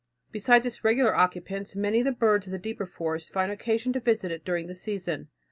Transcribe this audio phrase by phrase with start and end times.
[0.31, 3.99] Besides its regular occupants, many of the birds of the deeper forest find occasion to
[3.99, 5.27] visit it during the season.